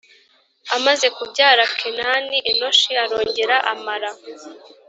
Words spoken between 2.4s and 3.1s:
enoshi